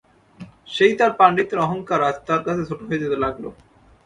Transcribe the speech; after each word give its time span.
সেই 0.67 0.93
তার 0.99 1.11
পাণ্ডিত্যের 1.19 1.63
অহংকার 1.65 1.99
আজ 2.01 2.17
তার 2.27 2.41
কাছে 2.45 2.61
খাটো 2.67 2.83
হয়ে 2.87 3.01
যেতে 3.03 3.17
লাগল। 3.23 3.45